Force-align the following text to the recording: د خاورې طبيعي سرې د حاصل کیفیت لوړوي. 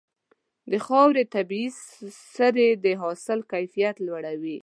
د 0.71 0.73
خاورې 0.85 1.23
طبيعي 1.35 1.69
سرې 2.33 2.69
د 2.83 2.85
حاصل 3.01 3.39
کیفیت 3.51 3.95
لوړوي. 4.07 4.57